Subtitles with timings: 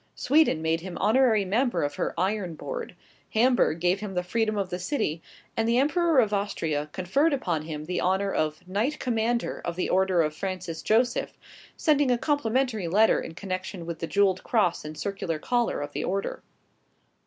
[0.15, 2.95] Sweden made him honorary member of her Iron Board;
[3.35, 5.21] Hamburg gave him the freedom of the city;
[5.55, 9.89] and the Emperor of Austria conferred upon him the honor of Knight Commander of the
[9.89, 11.37] Order of Francis Joseph,
[11.77, 16.03] sending a complimentary letter in connection with the jewelled cross and circular collar of the
[16.03, 16.41] order.